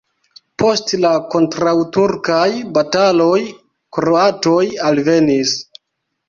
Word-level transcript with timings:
Post 0.61 0.93
la 1.01 1.09
kontraŭturkaj 1.35 2.47
bataloj 2.79 3.37
kroatoj 3.99 4.65
alvenis. 4.89 5.55